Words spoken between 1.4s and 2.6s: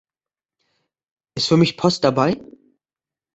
für mich Post dabei?